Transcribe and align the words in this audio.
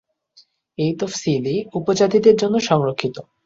এই 0.77 0.91
তফসিলী 0.99 1.55
উপজাতিদের 1.73 2.35
জন্য 2.35 2.55
সংরক্ষিত। 2.59 3.15